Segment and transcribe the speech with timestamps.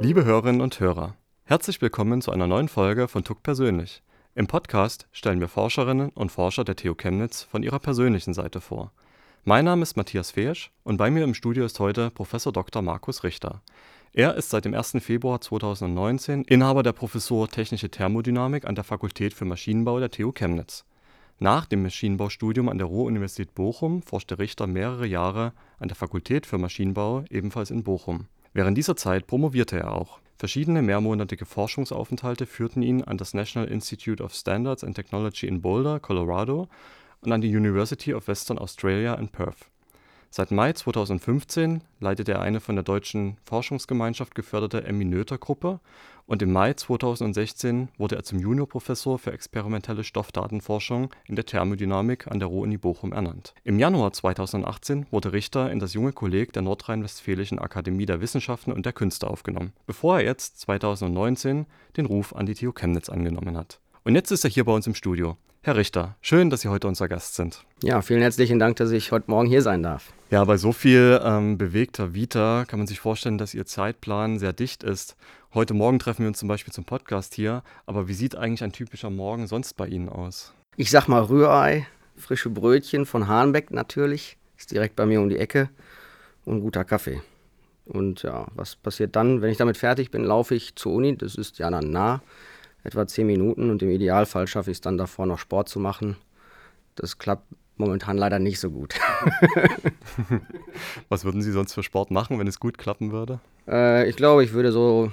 [0.00, 4.00] Liebe Hörerinnen und Hörer, herzlich willkommen zu einer neuen Folge von TUC Persönlich.
[4.36, 8.92] Im Podcast stellen wir Forscherinnen und Forscher der TU Chemnitz von ihrer persönlichen Seite vor.
[9.42, 12.30] Mein Name ist Matthias Feesch und bei mir im Studio ist heute Prof.
[12.30, 12.80] Dr.
[12.80, 13.60] Markus Richter.
[14.12, 14.98] Er ist seit dem 1.
[15.00, 20.84] Februar 2019 Inhaber der Professur Technische Thermodynamik an der Fakultät für Maschinenbau der TU Chemnitz.
[21.40, 26.58] Nach dem Maschinenbaustudium an der Ruhr-Universität Bochum forschte Richter mehrere Jahre an der Fakultät für
[26.58, 28.26] Maschinenbau ebenfalls in Bochum.
[28.58, 30.18] Während dieser Zeit promovierte er auch.
[30.36, 36.00] Verschiedene mehrmonatige Forschungsaufenthalte führten ihn an das National Institute of Standards and Technology in Boulder,
[36.00, 36.66] Colorado
[37.20, 39.70] und an die University of Western Australia in Perth
[40.30, 45.80] Seit Mai 2015 leitet er eine von der Deutschen Forschungsgemeinschaft geförderte Emmy-Noether-Gruppe
[46.26, 52.40] und im Mai 2016 wurde er zum Juniorprofessor für experimentelle Stoffdatenforschung in der Thermodynamik an
[52.40, 53.54] der Ruhr-Uni Bochum ernannt.
[53.64, 58.84] Im Januar 2018 wurde Richter in das junge Kolleg der Nordrhein-Westfälischen Akademie der Wissenschaften und
[58.84, 61.64] der Künste aufgenommen, bevor er jetzt 2019
[61.96, 63.80] den Ruf an die TU Chemnitz angenommen hat.
[64.04, 65.38] Und jetzt ist er hier bei uns im Studio.
[65.60, 67.64] Herr Richter, schön, dass Sie heute unser Gast sind.
[67.82, 70.12] Ja, vielen herzlichen Dank, dass ich heute Morgen hier sein darf.
[70.30, 74.52] Ja, bei so viel ähm, bewegter Vita kann man sich vorstellen, dass Ihr Zeitplan sehr
[74.52, 75.16] dicht ist.
[75.52, 78.72] Heute Morgen treffen wir uns zum Beispiel zum Podcast hier, aber wie sieht eigentlich ein
[78.72, 80.54] typischer Morgen sonst bei Ihnen aus?
[80.76, 85.38] Ich sag mal Rührei, frische Brötchen von Hahnbeck natürlich, ist direkt bei mir um die
[85.38, 85.70] Ecke
[86.44, 87.20] und guter Kaffee.
[87.84, 89.42] Und ja, was passiert dann?
[89.42, 92.22] Wenn ich damit fertig bin, laufe ich zur Uni, das ist ja dann nah
[92.84, 96.16] etwa zehn Minuten und im Idealfall schaffe ich es dann davor noch Sport zu machen.
[96.94, 97.44] Das klappt
[97.76, 98.94] momentan leider nicht so gut.
[101.08, 103.40] Was würden Sie sonst für Sport machen, wenn es gut klappen würde?
[103.66, 105.12] Äh, ich glaube, ich würde so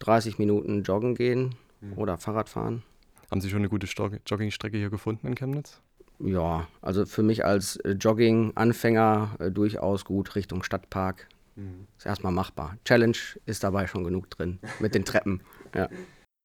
[0.00, 1.94] 30 Minuten joggen gehen mhm.
[1.96, 2.82] oder Fahrrad fahren.
[3.30, 5.80] Haben Sie schon eine gute Joggingstrecke hier gefunden in Chemnitz?
[6.18, 11.28] Ja, also für mich als äh, Jogging-Anfänger äh, durchaus gut Richtung Stadtpark.
[11.56, 11.86] Mhm.
[11.98, 12.76] Ist erstmal machbar.
[12.84, 15.40] Challenge ist dabei schon genug drin mit den Treppen.
[15.74, 15.88] Ja.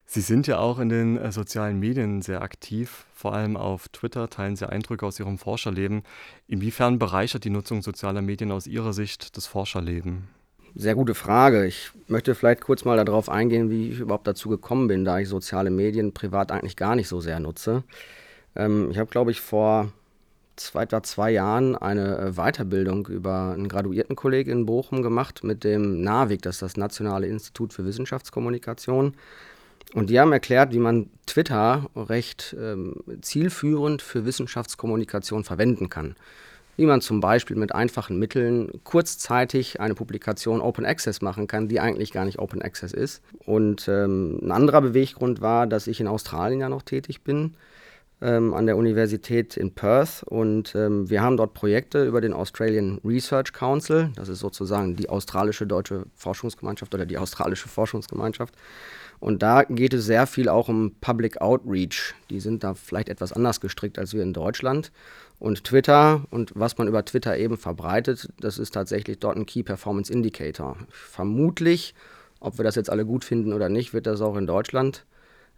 [0.06, 4.28] Sie sind ja auch in den äh, sozialen Medien sehr aktiv, vor allem auf Twitter
[4.28, 6.02] teilen Sie Eindrücke aus Ihrem Forscherleben.
[6.48, 10.28] Inwiefern bereichert die Nutzung sozialer Medien aus Ihrer Sicht das Forscherleben?
[10.74, 11.66] Sehr gute Frage.
[11.66, 15.28] Ich möchte vielleicht kurz mal darauf eingehen, wie ich überhaupt dazu gekommen bin, da ich
[15.28, 17.84] soziale Medien privat eigentlich gar nicht so sehr nutze.
[18.56, 19.92] Ähm, ich habe, glaube ich, vor
[20.56, 26.02] zwei, etwa zwei Jahren eine äh, Weiterbildung über einen Graduiertenkolleg in Bochum gemacht mit dem
[26.02, 29.14] NAVIC, das ist das Nationale Institut für Wissenschaftskommunikation.
[29.94, 36.16] Und die haben erklärt, wie man Twitter recht ähm, zielführend für Wissenschaftskommunikation verwenden kann.
[36.76, 41.80] Wie man zum Beispiel mit einfachen Mitteln kurzzeitig eine Publikation Open Access machen kann, die
[41.80, 43.22] eigentlich gar nicht Open Access ist.
[43.44, 47.54] Und ähm, ein anderer Beweggrund war, dass ich in Australien ja noch tätig bin,
[48.22, 50.22] ähm, an der Universität in Perth.
[50.24, 55.10] Und ähm, wir haben dort Projekte über den Australian Research Council, das ist sozusagen die
[55.10, 58.54] australische deutsche Forschungsgemeinschaft oder die australische Forschungsgemeinschaft.
[59.22, 62.12] Und da geht es sehr viel auch um Public Outreach.
[62.28, 64.90] Die sind da vielleicht etwas anders gestrickt als wir in Deutschland.
[65.38, 69.62] Und Twitter und was man über Twitter eben verbreitet, das ist tatsächlich dort ein Key
[69.62, 70.76] Performance Indicator.
[70.88, 71.94] Vermutlich,
[72.40, 75.06] ob wir das jetzt alle gut finden oder nicht, wird das auch in Deutschland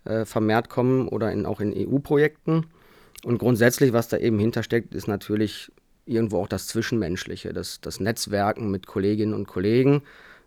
[0.05, 2.67] äh, vermehrt kommen oder in, auch in EU-Projekten.
[3.25, 5.73] Und grundsätzlich, was da eben hintersteckt, ist natürlich
[6.05, 10.03] irgendwo auch das Zwischenmenschliche, das, das Netzwerken mit Kolleginnen und Kollegen.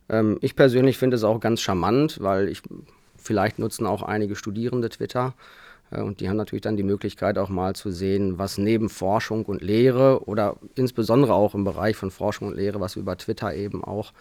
[0.07, 2.61] Ähm, ich persönlich finde es auch ganz charmant, weil ich
[3.27, 5.33] Vielleicht nutzen auch einige Studierende Twitter.
[5.91, 9.45] Äh, und die haben natürlich dann die Möglichkeit auch mal zu sehen, was neben Forschung
[9.45, 13.53] und Lehre oder insbesondere auch im Bereich von Forschung und Lehre, was wir über Twitter
[13.53, 14.13] eben auch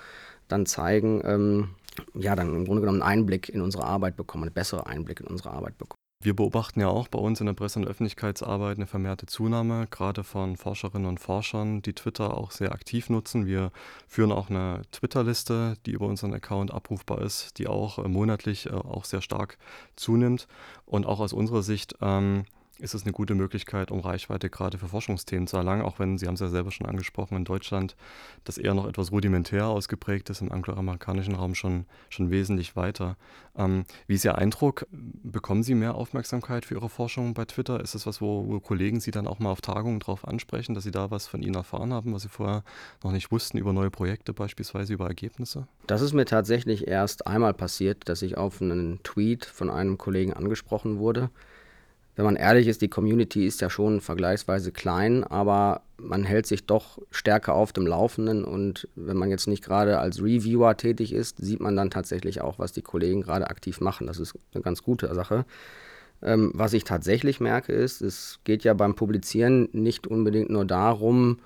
[0.48, 1.68] dann zeigen, ähm,
[2.14, 5.26] ja, dann im Grunde genommen einen Einblick in unsere Arbeit bekommen, einen besseren Einblick in
[5.26, 5.95] unsere Arbeit bekommen.
[6.26, 10.24] Wir beobachten ja auch bei uns in der Presse- und Öffentlichkeitsarbeit eine vermehrte Zunahme, gerade
[10.24, 13.46] von Forscherinnen und Forschern, die Twitter auch sehr aktiv nutzen.
[13.46, 13.70] Wir
[14.08, 18.70] führen auch eine Twitter-Liste, die über unseren Account abrufbar ist, die auch äh, monatlich äh,
[18.70, 19.56] auch sehr stark
[19.94, 20.48] zunimmt.
[20.84, 22.44] Und auch aus unserer Sicht ähm,
[22.78, 26.26] ist es eine gute Möglichkeit, um Reichweite gerade für Forschungsthemen zu erlangen, auch wenn, Sie
[26.26, 27.96] haben es ja selber schon angesprochen, in Deutschland
[28.44, 33.16] das eher noch etwas rudimentär ausgeprägt ist, im angloamerikanischen Raum schon, schon wesentlich weiter.
[33.56, 34.86] Ähm, wie ist Ihr Eindruck?
[34.90, 37.80] Bekommen Sie mehr Aufmerksamkeit für Ihre Forschung bei Twitter?
[37.80, 40.84] Ist das was, wo, wo Kollegen Sie dann auch mal auf Tagungen drauf ansprechen, dass
[40.84, 42.62] Sie da was von Ihnen erfahren haben, was Sie vorher
[43.02, 45.66] noch nicht wussten über neue Projekte, beispielsweise über Ergebnisse?
[45.86, 50.34] Das ist mir tatsächlich erst einmal passiert, dass ich auf einen Tweet von einem Kollegen
[50.34, 51.30] angesprochen wurde
[52.16, 56.64] wenn man ehrlich ist, die Community ist ja schon vergleichsweise klein, aber man hält sich
[56.64, 61.38] doch stärker auf dem Laufenden und wenn man jetzt nicht gerade als Reviewer tätig ist,
[61.38, 64.06] sieht man dann tatsächlich auch, was die Kollegen gerade aktiv machen.
[64.06, 65.44] Das ist eine ganz gute Sache.
[66.22, 71.38] Ähm, was ich tatsächlich merke, ist, es geht ja beim Publizieren nicht unbedingt nur darum,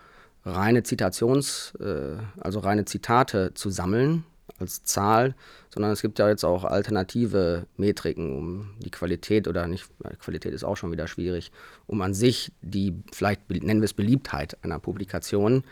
[0.44, 4.24] reine Zitations-, äh, also reine Zitate zu sammeln,
[4.60, 5.34] als Zahl,
[5.72, 10.64] sondern es gibt ja jetzt auch alternative Metriken, um die Qualität oder nicht, Qualität ist
[10.64, 11.50] auch schon wieder schwierig,
[11.86, 15.64] um an sich die, vielleicht nennen wir es Beliebtheit einer Publikation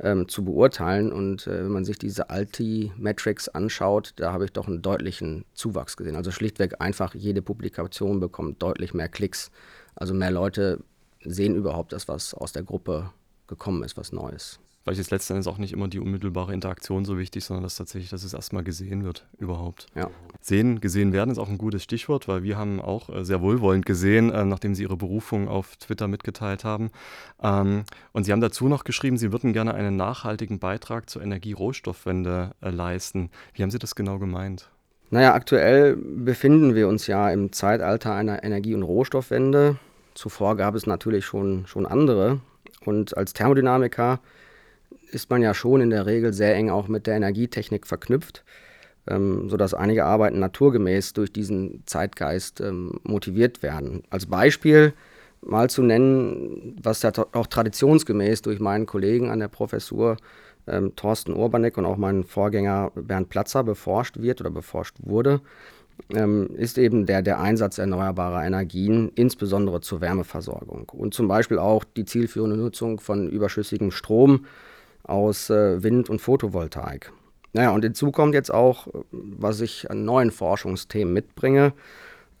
[0.00, 1.12] ähm, zu beurteilen.
[1.12, 5.96] Und äh, wenn man sich diese Alti-Metrics anschaut, da habe ich doch einen deutlichen Zuwachs
[5.96, 6.16] gesehen.
[6.16, 9.50] Also schlichtweg einfach, jede Publikation bekommt deutlich mehr Klicks.
[9.94, 10.80] Also mehr Leute
[11.24, 13.10] sehen überhaupt das, was aus der Gruppe
[13.48, 17.18] gekommen ist, was Neues vielleicht ist letzten Endes auch nicht immer die unmittelbare Interaktion so
[17.18, 19.86] wichtig, sondern dass tatsächlich, dass es erstmal gesehen wird überhaupt.
[19.94, 20.10] Ja.
[20.40, 23.84] Sehen, gesehen werden ist auch ein gutes Stichwort, weil wir haben auch äh, sehr wohlwollend
[23.84, 26.90] gesehen, äh, nachdem Sie Ihre Berufung auf Twitter mitgeteilt haben.
[27.42, 32.52] Ähm, und Sie haben dazu noch geschrieben, Sie würden gerne einen nachhaltigen Beitrag zur Energierohstoffwende
[32.62, 33.30] äh, leisten.
[33.52, 34.70] Wie haben Sie das genau gemeint?
[35.10, 39.76] Naja, aktuell befinden wir uns ja im Zeitalter einer Energie- und Rohstoffwende.
[40.14, 42.40] Zuvor gab es natürlich schon, schon andere.
[42.84, 44.20] Und als Thermodynamiker
[45.10, 48.44] ist man ja schon in der Regel sehr eng auch mit der Energietechnik verknüpft,
[49.06, 54.02] ähm, sodass einige Arbeiten naturgemäß durch diesen Zeitgeist ähm, motiviert werden.
[54.10, 54.92] Als Beispiel
[55.40, 60.16] mal zu nennen, was ja auch traditionsgemäß durch meinen Kollegen an der Professur
[60.66, 65.40] ähm, Thorsten Urbanek und auch meinen Vorgänger Bernd Platzer beforscht wird oder beforscht wurde,
[66.14, 70.88] ähm, ist eben der, der Einsatz erneuerbarer Energien, insbesondere zur Wärmeversorgung.
[70.90, 74.46] Und zum Beispiel auch die zielführende Nutzung von überschüssigem Strom
[75.08, 77.12] aus äh, Wind- und Photovoltaik.
[77.52, 81.72] Naja, und hinzu kommt jetzt auch, was ich an neuen Forschungsthemen mitbringe.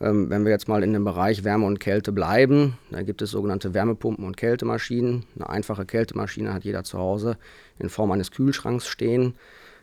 [0.00, 3.30] Ähm, wenn wir jetzt mal in dem Bereich Wärme und Kälte bleiben, da gibt es
[3.30, 5.24] sogenannte Wärmepumpen und Kältemaschinen.
[5.34, 7.36] Eine einfache Kältemaschine hat jeder zu Hause
[7.78, 9.34] in Form eines Kühlschranks stehen.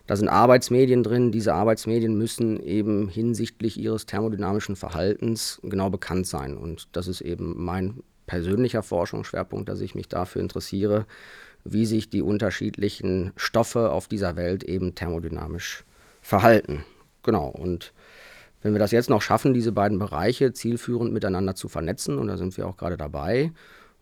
[0.08, 1.32] Da sind Arbeitsmedien drin.
[1.32, 6.56] Diese Arbeitsmedien müssen eben hinsichtlich ihres thermodynamischen Verhaltens genau bekannt sein.
[6.56, 11.06] Und das ist eben mein persönlicher Forschungsschwerpunkt, dass ich mich dafür interessiere,
[11.66, 15.84] wie sich die unterschiedlichen Stoffe auf dieser Welt eben thermodynamisch
[16.22, 16.86] verhalten.
[17.24, 17.92] Genau, und
[18.62, 22.38] wenn wir das jetzt noch schaffen, diese beiden Bereiche zielführend miteinander zu vernetzen, und da
[22.38, 23.52] sind wir auch gerade dabei,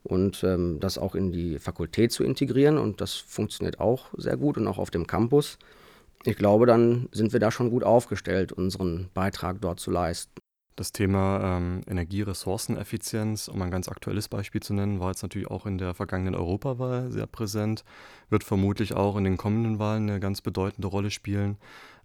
[0.04, 4.58] und ähm, das auch in die Fakultät zu integrieren, und das funktioniert auch sehr gut
[4.58, 5.58] und auch auf dem Campus,
[6.26, 10.43] ich glaube, dann sind wir da schon gut aufgestellt, unseren Beitrag dort zu leisten.
[10.76, 15.68] Das Thema ähm, Energieressourceneffizienz, um ein ganz aktuelles Beispiel zu nennen, war jetzt natürlich auch
[15.68, 17.84] in der vergangenen Europawahl sehr präsent,
[18.30, 21.58] wird vermutlich auch in den kommenden Wahlen eine ganz bedeutende Rolle spielen.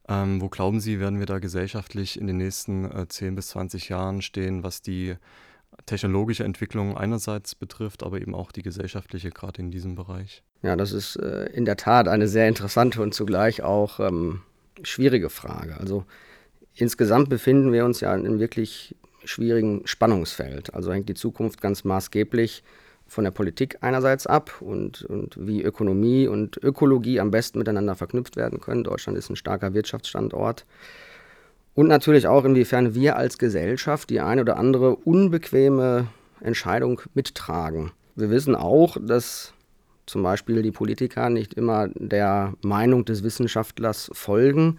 [0.06, 3.88] Ähm, wo glauben Sie, werden wir da gesellschaftlich in den nächsten äh, 10 bis 20
[3.88, 5.16] Jahren stehen, was die
[5.86, 10.42] technologische Entwicklung einerseits betrifft, aber eben auch die gesellschaftliche, gerade in diesem Bereich?
[10.62, 14.42] Ja, das ist äh, in der Tat eine sehr interessante und zugleich auch ähm,
[14.82, 15.76] schwierige Frage.
[15.78, 16.04] Also
[16.80, 18.94] Insgesamt befinden wir uns ja in einem wirklich
[19.24, 20.74] schwierigen Spannungsfeld.
[20.74, 22.62] Also hängt die Zukunft ganz maßgeblich
[23.08, 28.36] von der Politik einerseits ab und, und wie Ökonomie und Ökologie am besten miteinander verknüpft
[28.36, 28.84] werden können.
[28.84, 30.66] Deutschland ist ein starker Wirtschaftsstandort.
[31.74, 36.06] Und natürlich auch, inwiefern wir als Gesellschaft die eine oder andere unbequeme
[36.40, 37.90] Entscheidung mittragen.
[38.14, 39.52] Wir wissen auch, dass
[40.06, 44.78] zum Beispiel die Politiker nicht immer der Meinung des Wissenschaftlers folgen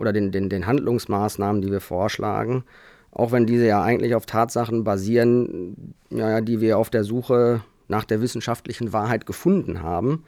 [0.00, 2.64] oder den, den, den Handlungsmaßnahmen, die wir vorschlagen,
[3.12, 8.04] auch wenn diese ja eigentlich auf Tatsachen basieren, ja, die wir auf der Suche nach
[8.04, 10.24] der wissenschaftlichen Wahrheit gefunden haben.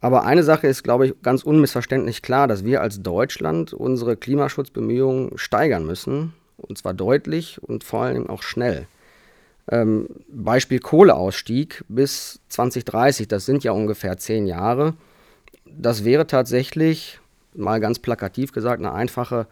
[0.00, 5.36] Aber eine Sache ist, glaube ich, ganz unmissverständlich klar, dass wir als Deutschland unsere Klimaschutzbemühungen
[5.36, 8.86] steigern müssen, und zwar deutlich und vor allem auch schnell.
[9.68, 14.94] Ähm, Beispiel Kohleausstieg bis 2030, das sind ja ungefähr zehn Jahre.
[15.64, 17.18] Das wäre tatsächlich
[17.56, 19.46] mal ganz plakativ gesagt, eine einfache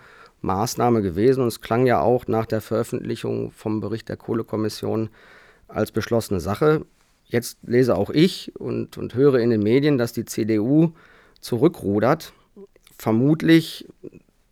[0.45, 1.41] Maßnahme gewesen.
[1.41, 5.09] Und es klang ja auch nach der Veröffentlichung vom Bericht der Kohlekommission
[5.67, 6.85] als beschlossene Sache.
[7.27, 10.93] Jetzt lese auch ich und, und höre in den Medien, dass die CDU
[11.41, 12.33] zurückrudert.
[12.97, 13.89] Vermutlich,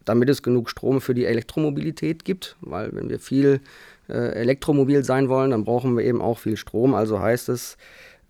[0.04, 3.61] damit es genug Strom für die Elektromobilität gibt, weil wenn wir viel
[4.09, 6.94] äh, elektromobil sein wollen, dann brauchen wir eben auch viel Strom.
[6.94, 7.76] Also heißt es,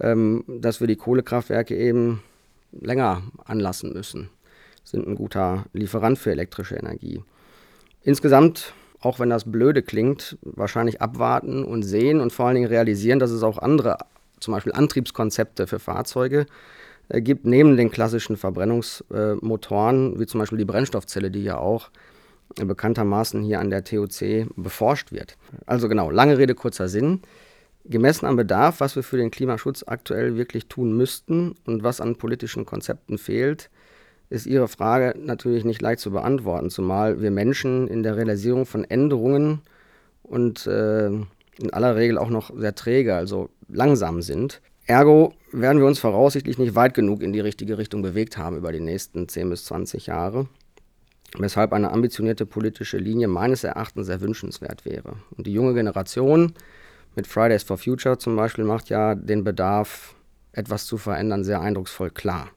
[0.01, 2.23] ähm, dass wir die Kohlekraftwerke eben
[2.73, 4.29] länger anlassen müssen
[4.85, 7.23] sind ein guter Lieferant für elektrische Energie.
[8.03, 13.19] Insgesamt, auch wenn das blöde klingt, wahrscheinlich abwarten und sehen und vor allen Dingen realisieren,
[13.19, 13.99] dass es auch andere,
[14.41, 16.47] zum Beispiel Antriebskonzepte für Fahrzeuge
[17.09, 21.91] äh, gibt, neben den klassischen Verbrennungsmotoren, äh, wie zum Beispiel die Brennstoffzelle, die ja auch
[22.59, 25.37] äh, bekanntermaßen hier an der TUC beforscht wird.
[25.67, 27.23] Also genau, lange Rede, kurzer Sinn.
[27.85, 32.17] Gemessen am Bedarf, was wir für den Klimaschutz aktuell wirklich tun müssten und was an
[32.17, 33.71] politischen Konzepten fehlt,
[34.33, 38.85] ist Ihre Frage natürlich nicht leicht zu beantworten, zumal wir Menschen in der Realisierung von
[38.85, 39.61] Änderungen
[40.23, 44.63] und äh, in aller Regel auch noch sehr träge, also langsam sind.
[44.87, 48.73] Ergo werden wir uns voraussichtlich nicht weit genug in die richtige Richtung bewegt haben über
[48.73, 50.49] die nächsten 10 bis 20 Jahre.
[51.39, 55.15] weshalb eine ambitionierte politische Linie meines Erachtens sehr wünschenswert wäre.
[55.35, 56.53] Und die junge Generation
[57.17, 60.15] mit Fridays for Future zum Beispiel macht ja den Bedarf,
[60.53, 62.51] etwas zu verändern, sehr eindrucksvoll klar.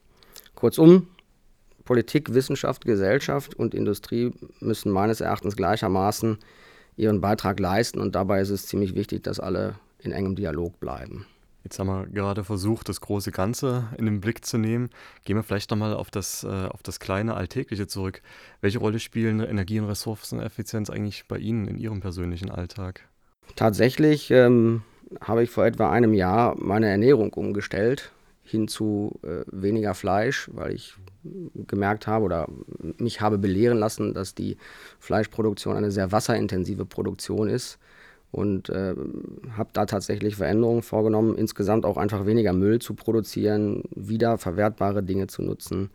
[0.54, 1.06] Kurzum,
[1.86, 6.38] Politik, Wissenschaft, Gesellschaft und Industrie müssen meines Erachtens gleichermaßen
[6.96, 11.26] ihren Beitrag leisten und dabei ist es ziemlich wichtig, dass alle in engem Dialog bleiben.
[11.64, 14.88] Jetzt haben wir gerade versucht, das große Ganze in den Blick zu nehmen.
[15.24, 18.22] Gehen wir vielleicht nochmal auf das, äh, auf das kleine Alltägliche zurück.
[18.60, 23.08] Welche Rolle spielen Energie- und Ressourceneffizienz eigentlich bei Ihnen in Ihrem persönlichen Alltag?
[23.56, 24.82] Tatsächlich ähm,
[25.20, 28.12] habe ich vor etwa einem Jahr meine Ernährung umgestellt
[28.44, 30.94] hin zu äh, weniger Fleisch, weil ich
[31.66, 32.48] gemerkt habe oder
[32.98, 34.56] mich habe belehren lassen, dass die
[34.98, 37.78] Fleischproduktion eine sehr wasserintensive Produktion ist
[38.32, 38.94] und äh,
[39.56, 45.26] habe da tatsächlich Veränderungen vorgenommen, insgesamt auch einfach weniger Müll zu produzieren, wieder verwertbare Dinge
[45.26, 45.90] zu nutzen.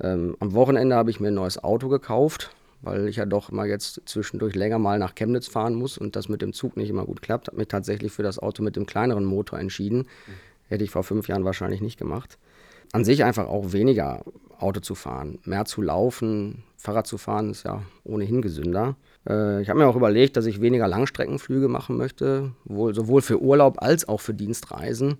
[0.00, 2.50] Ähm, am Wochenende habe ich mir ein neues Auto gekauft,
[2.82, 6.28] weil ich ja doch immer jetzt zwischendurch länger mal nach Chemnitz fahren muss und das
[6.28, 7.48] mit dem Zug nicht immer gut klappt.
[7.48, 10.06] Habe mich tatsächlich für das Auto mit dem kleineren Motor entschieden.
[10.68, 12.38] Hätte ich vor fünf Jahren wahrscheinlich nicht gemacht.
[12.94, 14.22] An sich einfach auch weniger
[14.56, 18.94] Auto zu fahren, mehr zu laufen, Fahrrad zu fahren ist ja ohnehin gesünder.
[19.28, 23.42] Äh, ich habe mir auch überlegt, dass ich weniger Langstreckenflüge machen möchte, wohl, sowohl für
[23.42, 25.18] Urlaub als auch für Dienstreisen.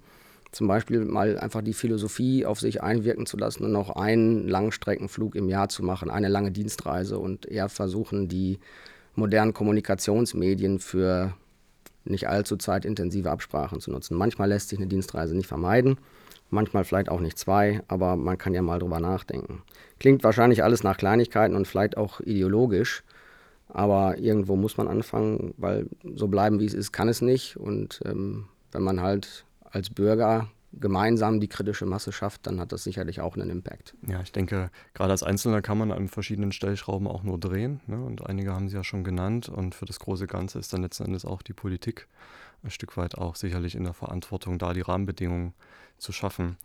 [0.52, 5.34] Zum Beispiel mal einfach die Philosophie auf sich einwirken zu lassen und noch einen Langstreckenflug
[5.34, 8.60] im Jahr zu machen, eine lange Dienstreise und eher versuchen, die
[9.16, 11.34] modernen Kommunikationsmedien für
[12.04, 14.16] nicht allzu zeitintensive Absprachen zu nutzen.
[14.16, 15.98] Manchmal lässt sich eine Dienstreise nicht vermeiden,
[16.54, 19.62] manchmal vielleicht auch nicht zwei, aber man kann ja mal drüber nachdenken.
[19.98, 23.02] Klingt wahrscheinlich alles nach Kleinigkeiten und vielleicht auch ideologisch,
[23.68, 27.56] aber irgendwo muss man anfangen, weil so bleiben, wie es ist, kann es nicht.
[27.56, 30.48] Und ähm, wenn man halt als Bürger
[30.80, 33.94] gemeinsam die kritische Masse schafft, dann hat das sicherlich auch einen Impact.
[34.06, 37.80] Ja, ich denke, gerade als Einzelner kann man an verschiedenen Stellschrauben auch nur drehen.
[37.86, 38.02] Ne?
[38.02, 39.48] Und einige haben Sie ja schon genannt.
[39.48, 42.08] Und für das große Ganze ist dann letzten Endes auch die Politik
[42.64, 45.54] ein Stück weit auch sicherlich in der Verantwortung, da die Rahmenbedingungen
[45.98, 46.56] zu schaffen.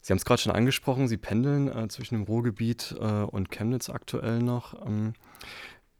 [0.00, 3.88] Sie haben es gerade schon angesprochen, Sie pendeln äh, zwischen dem Ruhrgebiet äh, und Chemnitz
[3.88, 4.84] aktuell noch.
[4.86, 5.14] Ähm,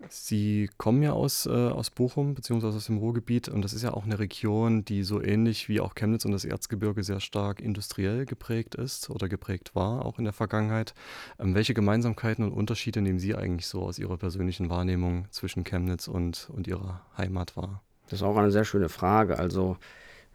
[0.09, 3.95] Sie kommen ja aus, äh, aus Bochum beziehungsweise aus dem Ruhrgebiet und das ist ja
[3.95, 8.27] auch eine Region, die so ähnlich wie auch Chemnitz und das Erzgebirge sehr stark industriell
[8.27, 10.95] geprägt ist oder geprägt war, auch in der Vergangenheit.
[11.39, 16.09] Ähm, welche Gemeinsamkeiten und Unterschiede nehmen Sie eigentlich so aus Ihrer persönlichen Wahrnehmung zwischen Chemnitz
[16.09, 17.84] und, und Ihrer Heimat wahr?
[18.05, 19.39] Das ist auch eine sehr schöne Frage.
[19.39, 19.77] Also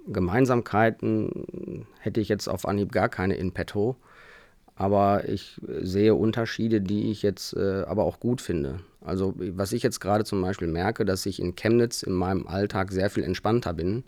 [0.08, 3.96] Gemeinsamkeiten hätte ich jetzt auf Anhieb gar keine in petto.
[4.76, 8.80] Aber ich sehe Unterschiede, die ich jetzt äh, aber auch gut finde.
[9.02, 12.92] Also was ich jetzt gerade zum Beispiel merke, dass ich in Chemnitz in meinem Alltag
[12.94, 14.06] sehr viel entspannter bin,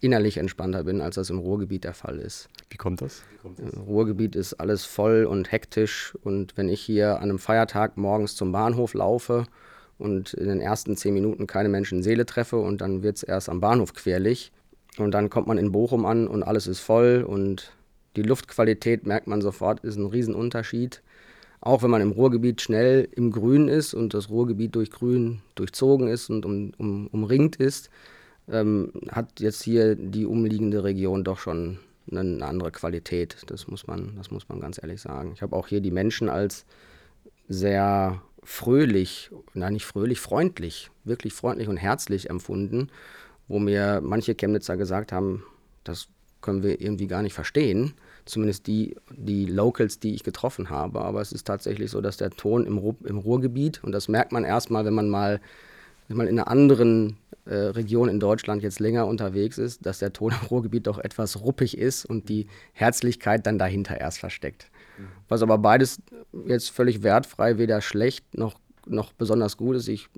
[0.00, 2.48] innerlich entspannter bin, als das im Ruhrgebiet der Fall ist.
[2.68, 3.22] Wie kommt das?
[3.30, 3.72] Wie kommt das?
[3.72, 8.34] Im Ruhrgebiet ist alles voll und hektisch und wenn ich hier an einem Feiertag morgens
[8.34, 9.46] zum Bahnhof laufe
[9.98, 13.60] und in den ersten zehn Minuten keine Menschenseele treffe und dann wird es erst am
[13.60, 14.52] Bahnhof querlich
[14.98, 17.72] und dann kommt man in Bochum an und alles ist voll und
[18.16, 21.02] die Luftqualität merkt man sofort, ist ein Riesenunterschied.
[21.60, 26.08] Auch wenn man im Ruhrgebiet schnell im Grün ist und das Ruhrgebiet durch Grün durchzogen
[26.08, 27.90] ist und um, um, umringt ist,
[28.48, 31.78] ähm, hat jetzt hier die umliegende Region doch schon
[32.10, 33.36] eine andere Qualität.
[33.46, 35.32] Das muss man, das muss man ganz ehrlich sagen.
[35.34, 36.64] Ich habe auch hier die Menschen als
[37.48, 42.90] sehr fröhlich, nein, nicht fröhlich, freundlich, wirklich freundlich und herzlich empfunden,
[43.46, 45.44] wo mir manche Chemnitzer gesagt haben,
[45.84, 46.08] das
[46.40, 47.94] können wir irgendwie gar nicht verstehen
[48.28, 51.00] zumindest die, die Locals, die ich getroffen habe.
[51.00, 54.32] Aber es ist tatsächlich so, dass der Ton im, Ru im Ruhrgebiet, und das merkt
[54.32, 55.40] man erstmal, wenn man mal,
[56.06, 57.16] wenn man in einer anderen
[57.46, 61.40] äh, Region in Deutschland jetzt länger unterwegs ist, dass der Ton im Ruhrgebiet doch etwas
[61.40, 64.70] ruppig ist und die Herzlichkeit dann dahinter erst versteckt.
[65.28, 66.00] Was aber beides
[66.46, 69.88] jetzt völlig wertfrei, weder schlecht noch, noch besonders gut ist.
[69.88, 70.08] Ich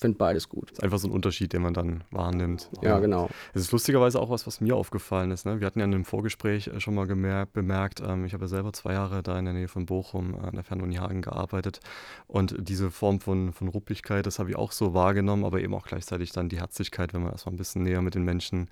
[0.00, 0.70] finde beides gut.
[0.70, 2.70] Das ist einfach so ein Unterschied, den man dann wahrnimmt.
[2.82, 3.28] Ja, genau.
[3.52, 5.46] Es ist lustigerweise auch was, was mir aufgefallen ist.
[5.46, 5.60] Ne?
[5.60, 8.48] Wir hatten ja in einem Vorgespräch äh, schon mal gemerkt, bemerkt, ähm, ich habe ja
[8.48, 11.80] selber zwei Jahre da in der Nähe von Bochum äh, an der Fernuni Hagen gearbeitet
[12.26, 15.86] und diese Form von, von Ruppigkeit, das habe ich auch so wahrgenommen, aber eben auch
[15.86, 18.68] gleichzeitig dann die Herzlichkeit, wenn man erstmal ein bisschen näher mit den Menschen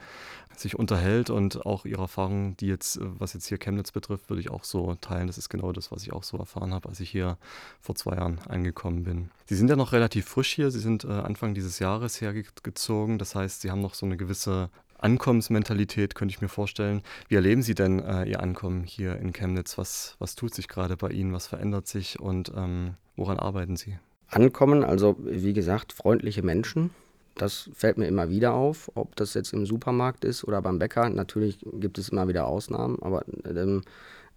[0.57, 4.41] sich unterhält und auch ihre Erfahrungen, die jetzt, äh, was jetzt hier Chemnitz betrifft, würde
[4.41, 5.27] ich auch so teilen.
[5.27, 7.37] Das ist genau das, was ich auch so erfahren habe, als ich hier
[7.81, 9.31] vor zwei Jahren angekommen bin.
[9.47, 13.19] Sie sind ja noch relativ frisch hier, Sie sind äh, Anfang dieses Jahres hergezogen.
[13.19, 17.03] Das heißt, Sie haben noch so eine gewisse Ankommensmentalität, könnte ich mir vorstellen.
[17.29, 19.79] Wie erleben Sie denn äh, Ihr Ankommen hier in Chemnitz?
[19.79, 21.33] Was, was tut sich gerade bei Ihnen?
[21.33, 23.99] Was verändert sich und ähm, woran arbeiten Sie?
[24.29, 26.91] Ankommen, also wie gesagt, freundliche Menschen.
[27.37, 31.09] Das fällt mir immer wieder auf, ob das jetzt im Supermarkt ist oder beim Bäcker.
[31.09, 33.83] Natürlich gibt es immer wieder Ausnahmen, aber ähm,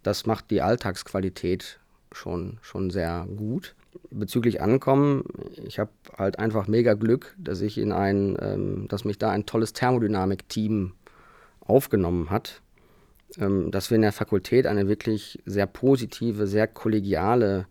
[0.04, 1.80] das macht die Alltagsqualität
[2.12, 3.76] schon, schon sehr gut
[4.10, 5.24] bezüglich Ankommen,
[5.66, 9.46] ich habe halt einfach mega Glück, dass ich in ein, ähm, dass mich da ein
[9.46, 10.94] tolles Thermodynamik-Team
[11.60, 12.62] aufgenommen hat,
[13.38, 17.68] ähm, dass wir in der Fakultät eine wirklich sehr positive, sehr kollegiale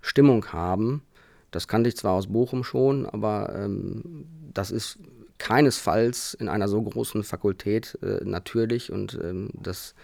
[0.00, 1.02] Stimmung haben.
[1.50, 4.98] Das kannte ich zwar aus Bochum schon, aber ähm, das ist
[5.38, 8.90] keinesfalls in einer so großen Fakultät äh, natürlich.
[8.90, 9.94] Und ähm, das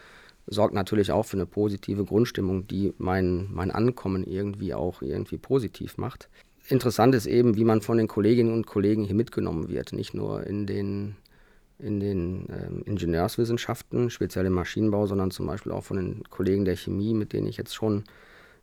[0.47, 5.97] sorgt natürlich auch für eine positive Grundstimmung, die mein, mein Ankommen irgendwie auch irgendwie positiv
[5.97, 6.29] macht.
[6.69, 10.47] Interessant ist eben, wie man von den Kolleginnen und Kollegen hier mitgenommen wird, nicht nur
[10.47, 11.17] in den,
[11.79, 16.77] in den ähm, Ingenieurswissenschaften, speziell im Maschinenbau, sondern zum Beispiel auch von den Kollegen der
[16.77, 18.05] Chemie, mit denen ich jetzt schon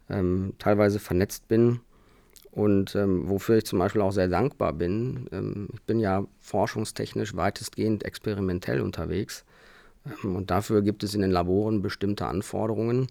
[0.10, 1.82] ähm, teilweise vernetzt bin
[2.52, 5.28] und ähm, wofür ich zum Beispiel auch sehr dankbar bin.
[5.32, 9.46] Ähm, ich bin ja forschungstechnisch weitestgehend experimentell unterwegs
[10.24, 13.08] und dafür gibt es in den Laboren bestimmte Anforderungen.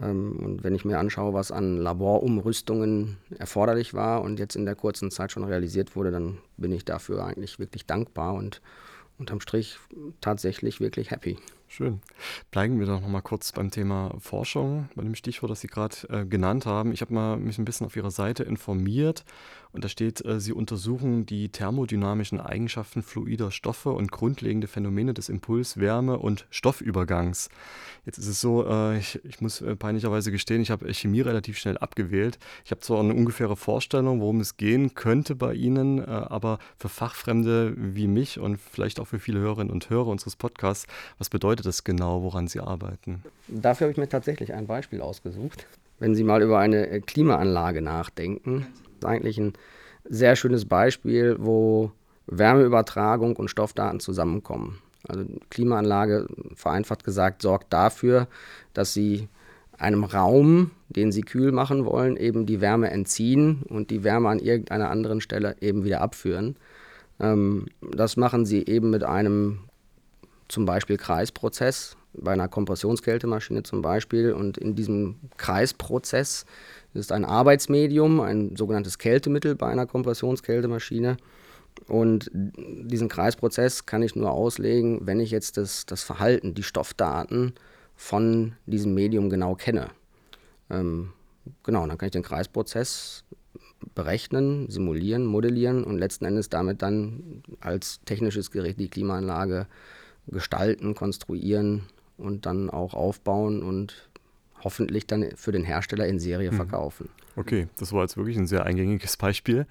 [0.00, 4.74] Ähm, und wenn ich mir anschaue, was an Laborumrüstungen erforderlich war und jetzt in der
[4.74, 8.60] kurzen Zeit schon realisiert wurde, dann bin ich dafür eigentlich wirklich dankbar und
[9.18, 9.78] unterm Strich
[10.20, 11.38] tatsächlich wirklich happy.
[11.68, 12.00] Schön.
[12.50, 15.96] Bleiben wir doch noch mal kurz beim Thema Forschung, bei dem Stichwort, das Sie gerade
[16.08, 16.92] äh, genannt haben.
[16.92, 19.24] Ich habe mal mich ein bisschen auf Ihrer Seite informiert
[19.74, 25.28] und da steht, äh, Sie untersuchen die thermodynamischen Eigenschaften fluider Stoffe und grundlegende Phänomene des
[25.28, 27.48] Impuls-, Wärme- und Stoffübergangs.
[28.06, 31.58] Jetzt ist es so, äh, ich, ich, muss äh, peinlicherweise gestehen, ich habe Chemie relativ
[31.58, 32.38] schnell abgewählt.
[32.64, 37.74] Ich habe zwar eine ungefähre Vorstellung, worum es gehen könnte bei Ihnen, aber für Fachfremde
[37.76, 40.86] wie mich und vielleicht auch für viele Hörerinnen und Hörer unseres Podcasts,
[41.18, 43.22] was bedeutet das genau, woran Sie arbeiten?
[43.48, 45.66] Dafür habe ich mir tatsächlich ein Beispiel ausgesucht.
[45.98, 48.66] Wenn Sie mal über eine Klimaanlage nachdenken,
[49.06, 49.54] eigentlich ein
[50.04, 51.92] sehr schönes Beispiel, wo
[52.26, 54.78] Wärmeübertragung und Stoffdaten zusammenkommen.
[55.06, 58.26] Also Klimaanlage, vereinfacht gesagt, sorgt dafür,
[58.72, 59.28] dass sie
[59.78, 64.38] einem Raum, den sie kühl machen wollen, eben die Wärme entziehen und die Wärme an
[64.38, 66.56] irgendeiner anderen Stelle eben wieder abführen.
[67.20, 69.60] Ähm, das machen sie eben mit einem
[70.48, 74.32] zum Beispiel Kreisprozess, bei einer Kompressionskältemaschine zum Beispiel.
[74.32, 76.46] Und in diesem Kreisprozess
[76.94, 81.16] ist ein Arbeitsmedium, ein sogenanntes Kältemittel bei einer Kompressionskältemaschine.
[81.88, 87.54] Und diesen Kreisprozess kann ich nur auslegen, wenn ich jetzt das, das Verhalten, die Stoffdaten
[87.96, 89.88] von diesem Medium genau kenne.
[90.70, 91.12] Ähm,
[91.62, 93.24] genau, dann kann ich den Kreisprozess
[93.94, 99.66] berechnen, simulieren, modellieren und letzten Endes damit dann als technisches Gerät die Klimaanlage
[100.26, 101.82] gestalten, konstruieren
[102.16, 104.08] und dann auch aufbauen und
[104.64, 106.56] hoffentlich dann für den Hersteller in Serie mhm.
[106.56, 107.08] verkaufen.
[107.36, 109.66] Okay, das war jetzt wirklich ein sehr eingängiges Beispiel.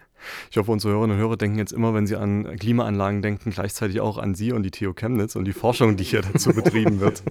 [0.52, 4.00] Ich hoffe, unsere Hörerinnen und Hörer denken jetzt immer, wenn sie an Klimaanlagen denken, gleichzeitig
[4.00, 7.24] auch an Sie und die TU Chemnitz und die Forschung, die hier dazu betrieben wird.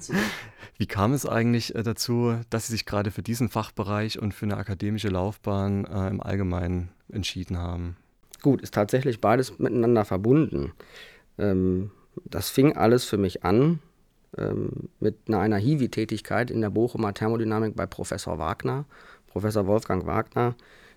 [0.77, 4.46] Wie kam es eigentlich äh, dazu, dass Sie sich gerade für diesen Fachbereich und für
[4.46, 7.96] eine akademische Laufbahn äh, im Allgemeinen entschieden haben?
[8.40, 10.72] Gut, ist tatsächlich beides miteinander verbunden.
[11.38, 11.92] Ähm,
[12.25, 13.79] das fing alles für mich an
[15.01, 18.87] mit einer Hiwi-Tätigkeit in der Bochumer Thermodynamik bei Professor Wagner.
[19.27, 20.55] Professor Wolfgang Wagner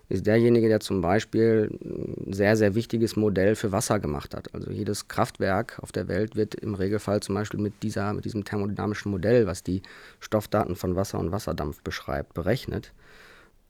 [0.08, 4.54] ist derjenige, der zum Beispiel ein sehr, sehr wichtiges Modell für Wasser gemacht hat.
[4.54, 8.44] Also jedes Kraftwerk auf der Welt wird im Regelfall zum Beispiel mit, dieser, mit diesem
[8.44, 9.82] thermodynamischen Modell, was die
[10.20, 12.92] Stoffdaten von Wasser und Wasserdampf beschreibt, berechnet.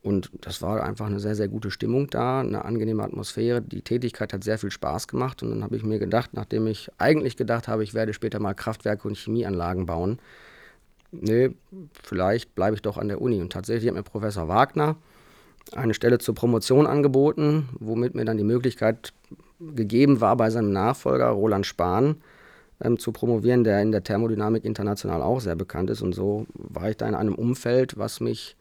[0.06, 3.60] Und das war einfach eine sehr, sehr gute Stimmung da, eine angenehme Atmosphäre.
[3.60, 5.42] Die Tätigkeit hat sehr viel Spaß gemacht.
[5.42, 8.54] Und dann habe ich mir gedacht, nachdem ich eigentlich gedacht habe, ich werde später mal
[8.54, 10.20] Kraftwerke und Chemieanlagen bauen,
[11.10, 11.50] nee,
[12.04, 13.40] vielleicht bleibe ich doch an der Uni.
[13.40, 14.94] Und tatsächlich hat mir Professor Wagner
[15.74, 19.12] eine Stelle zur Promotion angeboten, womit mir dann die Möglichkeit
[19.58, 22.18] gegeben war, bei seinem Nachfolger Roland Spahn
[22.80, 26.00] ähm, zu promovieren, der in der Thermodynamik international auch sehr bekannt ist.
[26.00, 28.54] Und so war ich da in einem Umfeld, was mich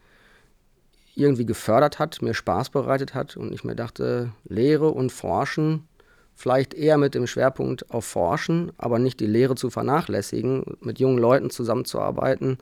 [1.15, 5.87] irgendwie gefördert hat, mir Spaß bereitet hat und ich mir dachte, Lehre und Forschen,
[6.35, 11.17] vielleicht eher mit dem Schwerpunkt auf Forschen, aber nicht die Lehre zu vernachlässigen, mit jungen
[11.17, 12.57] Leuten zusammenzuarbeiten,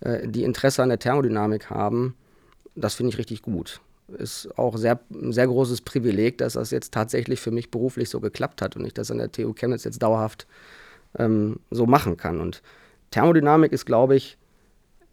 [0.00, 2.14] äh, die Interesse an der Thermodynamik haben,
[2.76, 3.80] das finde ich richtig gut.
[4.16, 8.20] Ist auch sehr, ein sehr großes Privileg, dass das jetzt tatsächlich für mich beruflich so
[8.20, 10.46] geklappt hat und ich das an der TU Chemnitz jetzt dauerhaft
[11.18, 12.40] ähm, so machen kann.
[12.40, 12.62] Und
[13.10, 14.38] Thermodynamik ist, glaube ich,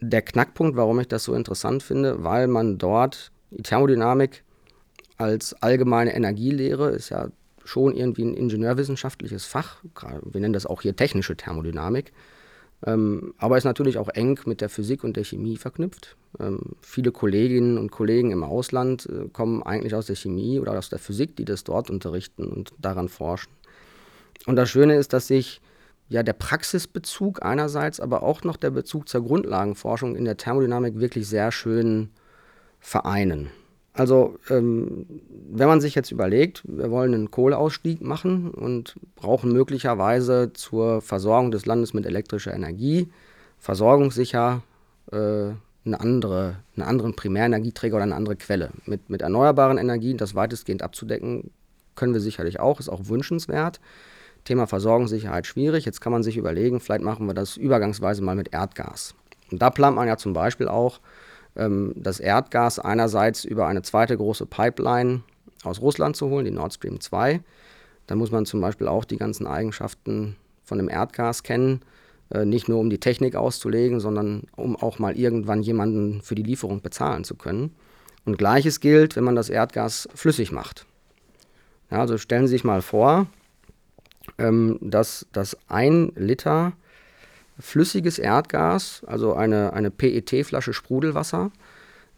[0.10, 4.44] der Knackpunkt, warum ich das so interessant finde, weil man dort die Thermodynamik
[5.18, 7.30] als allgemeine Energielehre ist ja
[7.64, 9.82] schon irgendwie ein ingenieurwissenschaftliches Fach.
[10.24, 12.12] Wir nennen das auch hier technische Thermodynamik.
[12.86, 16.18] Ähm, aber ist natürlich auch eng mit der Physik und der Chemie verknüpft.
[16.40, 20.90] Ähm, viele Kolleginnen und Kollegen im Ausland äh, kommen eigentlich aus der Chemie oder aus
[20.90, 23.52] der Physik, die das dort unterrichten und daran forschen.
[24.46, 25.62] Und das Schöne ist, dass sich
[26.08, 31.28] ja, der Praxisbezug einerseits, aber auch noch der Bezug zur Grundlagenforschung in der Thermodynamik wirklich
[31.28, 32.10] sehr schön
[32.80, 33.50] vereinen.
[33.94, 40.52] Also, ähm, wenn man sich jetzt überlegt, wir wollen einen Kohleausstieg machen und brauchen möglicherweise
[40.54, 43.08] zur Versorgung des Landes mit elektrischer Energie
[43.58, 44.62] versorgungssicher
[45.12, 45.16] äh,
[45.86, 48.72] eine andere, einen anderen Primärenergieträger oder eine andere Quelle.
[48.86, 51.52] Mit, mit erneuerbaren Energien das weitestgehend abzudecken,
[51.96, 53.80] können wir sicherlich auch, ist auch wünschenswert.
[54.46, 55.86] Thema Versorgungssicherheit schwierig.
[55.86, 59.14] Jetzt kann man sich überlegen, vielleicht machen wir das übergangsweise mal mit Erdgas.
[59.52, 61.00] Und da plant man ja zum Beispiel auch,
[61.56, 65.22] ähm, das Erdgas einerseits über eine zweite große Pipeline
[65.64, 67.42] aus Russland zu holen, die Nord Stream 2.
[68.08, 71.82] Da muss man zum Beispiel auch die ganzen Eigenschaften von dem Erdgas kennen.
[72.30, 76.44] Äh, nicht nur um die Technik auszulegen, sondern um auch mal irgendwann jemanden für die
[76.44, 77.76] Lieferung bezahlen zu können.
[78.26, 80.86] Und gleiches gilt, wenn man das Erdgas flüssig macht.
[81.92, 83.28] Ja, also stellen Sie sich mal vor,
[84.38, 86.74] ähm, dass, dass ein Liter
[87.60, 91.52] flüssiges Erdgas, also eine, eine PET-Flasche Sprudelwasser,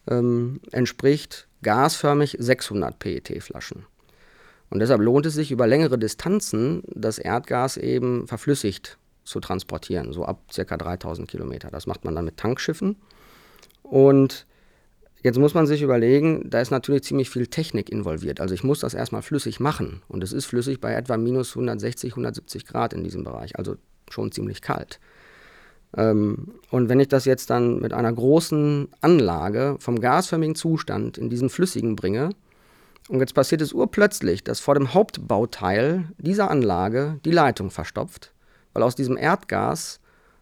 [0.10, 3.86] ähm, entspricht gasförmig 600 PET-Flaschen.
[4.70, 10.26] Und deshalb lohnt es sich über längere Distanzen, das Erdgas eben verflüssigt zu transportieren, so
[10.26, 10.78] ab ca.
[10.78, 11.70] 3000 Kilometer.
[11.70, 12.98] Das macht man dann mit Tankschiffen.
[13.84, 14.47] Und
[15.28, 18.40] jetzt muss man sich überlegen, da ist natürlich ziemlich viel Technik involviert.
[18.40, 20.02] Also ich muss das erstmal flüssig machen.
[20.08, 23.76] Und es ist flüssig bei etwa minus 160, 170 Grad in diesem Bereich, also
[24.10, 25.02] schon ziemlich kalt.
[25.98, 31.30] Ähm, und wenn ich das jetzt dann mit einer großen Anlage vom gasförmigen Zustand in
[31.30, 32.30] diesen flüssigen bringe,
[33.10, 38.34] und jetzt passiert es urplötzlich, dass vor dem Hauptbauteil dieser Anlage die Leitung verstopft,
[38.74, 40.00] weil aus diesem Erdgas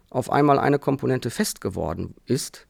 [0.10, 2.67] auf einmal eine Komponente fest geworden ist,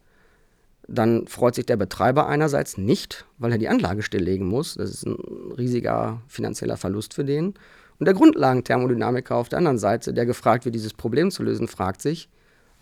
[0.88, 4.76] dann freut sich der Betreiber einerseits nicht, weil er die Anlage stilllegen muss.
[4.76, 5.18] Das ist ein
[5.58, 7.56] riesiger finanzieller Verlust für den.
[7.98, 12.02] Und der Grundlagenthermodynamiker auf der anderen Seite, der gefragt wird, dieses Problem zu lösen, fragt
[12.02, 12.30] sich,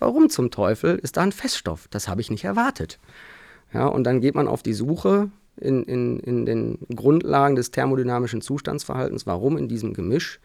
[0.03, 1.87] Warum zum Teufel ist da ein Feststoff?
[1.89, 2.99] Das habe ich nicht erwartet.
[3.73, 8.41] Ja, und dann geht man auf die Suche in, in, in den Grundlagen des thermodynamischen
[8.41, 10.41] Zustandsverhaltens, warum in diesem Gemisch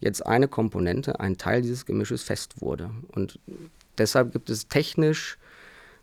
[0.00, 2.90] jetzt eine Komponente, ein Teil dieses Gemisches fest wurde.
[3.12, 3.38] Und
[3.96, 5.38] deshalb gibt es technisch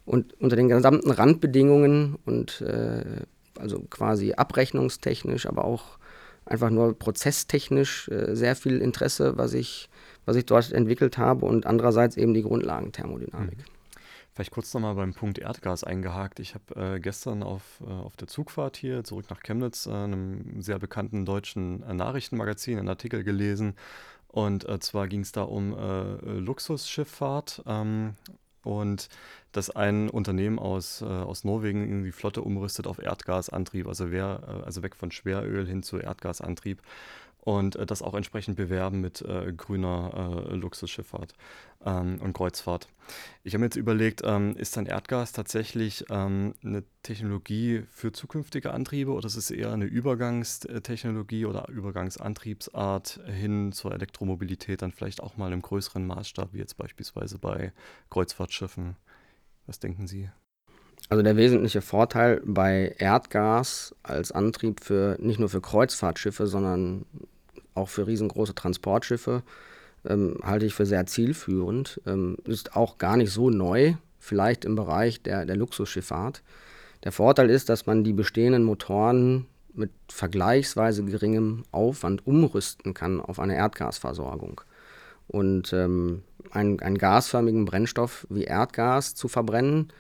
[0.06, 3.22] und unter den gesamten Randbedingungen und äh,
[3.60, 5.98] also quasi abrechnungstechnisch, aber auch
[6.46, 9.90] einfach nur prozesstechnisch äh, sehr viel Interesse, was ich
[10.26, 13.58] was ich dort entwickelt habe und andererseits eben die Grundlagenthermodynamik.
[13.58, 13.64] Mhm.
[14.34, 16.40] Vielleicht kurz nochmal beim Punkt Erdgas eingehakt.
[16.40, 20.62] Ich habe äh, gestern auf, äh, auf der Zugfahrt hier zurück nach Chemnitz, äh, einem
[20.62, 23.76] sehr bekannten deutschen äh, Nachrichtenmagazin, einen Artikel gelesen.
[24.28, 28.16] Und äh, zwar ging es da um äh, Luxusschifffahrt ähm,
[28.64, 29.10] und
[29.52, 34.96] dass ein Unternehmen aus, aus Norwegen irgendwie Flotte umrüstet auf Erdgasantrieb, also, wer, also weg
[34.96, 36.82] von Schweröl hin zu Erdgasantrieb
[37.44, 41.34] und äh, das auch entsprechend bewerben mit äh, grüner äh, Luxusschifffahrt
[41.86, 42.88] ähm, und Kreuzfahrt.
[43.44, 48.72] Ich habe mir jetzt überlegt, ähm, ist dann Erdgas tatsächlich ähm, eine Technologie für zukünftige
[48.72, 55.36] Antriebe oder ist es eher eine Übergangstechnologie oder Übergangsantriebsart hin zur Elektromobilität, dann vielleicht auch
[55.36, 57.74] mal im größeren Maßstab, wie jetzt beispielsweise bei
[58.10, 58.96] Kreuzfahrtschiffen?
[59.66, 60.30] Was denken Sie?
[61.10, 67.06] Also der wesentliche Vorteil bei Erdgas als Antrieb für nicht nur für Kreuzfahrtschiffe, sondern
[67.76, 69.44] auch für riesengroße Transportschiffe
[70.06, 72.02] ähm, halte ich für sehr zielführend.
[72.06, 76.44] Ähm, ist auch gar nicht so neu, vielleicht im Bereich der, der Luxusschifffahrt.
[77.04, 83.40] Der Vorteil ist, dass man die bestehenden Motoren mit vergleichsweise geringem Aufwand umrüsten kann auf
[83.40, 84.62] eine Erdgasversorgung.
[85.28, 89.92] Und ähm, einen, einen gasförmigen Brennstoff wie Erdgas zu verbrennen,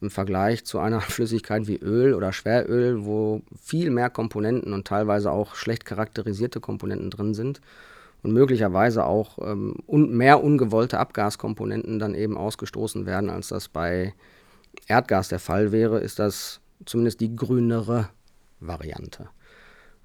[0.00, 5.30] im Vergleich zu einer Flüssigkeit wie Öl oder Schweröl, wo viel mehr Komponenten und teilweise
[5.30, 7.60] auch schlecht charakterisierte Komponenten drin sind
[8.22, 14.14] und möglicherweise auch ähm, un mehr ungewollte Abgaskomponenten dann eben ausgestoßen werden, als das bei
[14.86, 18.08] Erdgas der Fall wäre, ist das zumindest die grünere
[18.60, 19.28] Variante.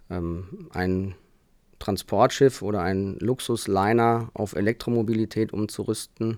[0.10, 1.15] Ähm, ein
[1.79, 6.38] Transportschiff oder ein Luxusliner auf Elektromobilität umzurüsten,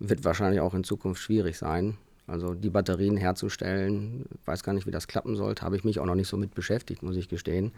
[0.00, 1.96] wird wahrscheinlich auch in Zukunft schwierig sein.
[2.26, 6.06] Also die Batterien herzustellen, weiß gar nicht, wie das klappen sollte, habe ich mich auch
[6.06, 7.72] noch nicht so mit beschäftigt, muss ich gestehen.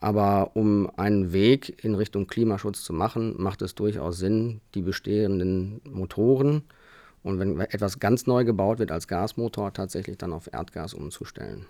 [0.00, 5.80] Aber um einen Weg in Richtung Klimaschutz zu machen, macht es durchaus Sinn, die bestehenden
[5.84, 6.62] Motoren
[7.22, 11.66] und wenn etwas ganz neu gebaut wird als Gasmotor, tatsächlich dann auf Erdgas umzustellen.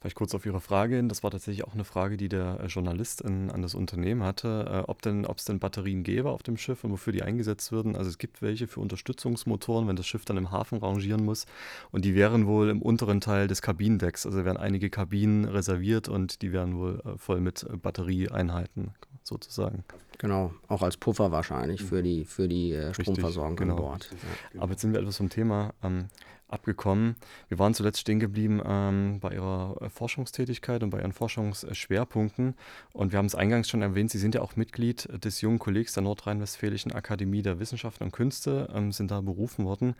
[0.00, 1.08] Vielleicht kurz auf Ihre Frage hin.
[1.08, 4.84] Das war tatsächlich auch eine Frage, die der äh, Journalist in, an das Unternehmen hatte,
[4.86, 7.72] äh, ob denn, ob es denn Batterien gäbe auf dem Schiff und wofür die eingesetzt
[7.72, 7.96] würden.
[7.96, 11.46] Also es gibt welche für Unterstützungsmotoren, wenn das Schiff dann im Hafen rangieren muss.
[11.90, 14.26] Und die wären wohl im unteren Teil des Kabinendecks.
[14.26, 18.92] Also werden einige Kabinen reserviert und die wären wohl äh, voll mit äh, Batterieeinheiten
[19.28, 19.84] sozusagen.
[20.18, 23.76] Genau, auch als Puffer wahrscheinlich für die, für die äh, Stromversorgung Richtig, genau.
[23.76, 24.10] an Bord.
[24.54, 24.62] Ja.
[24.62, 26.08] Aber jetzt sind wir etwas vom Thema ähm,
[26.48, 27.16] abgekommen.
[27.48, 32.54] Wir waren zuletzt stehen geblieben ähm, bei Ihrer äh, Forschungstätigkeit und bei Ihren Forschungsschwerpunkten.
[32.92, 35.92] Und wir haben es eingangs schon erwähnt, Sie sind ja auch Mitglied des jungen Kollegs
[35.92, 39.94] der Nordrhein-Westfälischen Akademie der Wissenschaften und Künste, ähm, sind da berufen worden.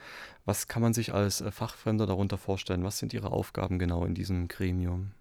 [0.44, 2.82] Was kann man sich als äh, Fachfremder darunter vorstellen?
[2.82, 5.12] Was sind Ihre Aufgaben genau in diesem Gremium?